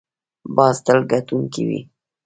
باز 0.55 0.75
تل 0.85 0.99
ګټونکی 1.11 1.63
وي 1.69 1.79